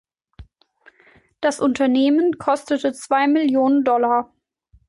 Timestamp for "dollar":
3.83-4.33